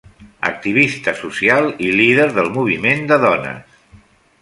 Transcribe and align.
Activista 0.47 1.13
social 1.19 1.69
i 1.89 1.91
líder 2.01 2.27
del 2.39 2.53
moviment 2.59 3.09
de 3.13 3.21
dones. 3.29 3.81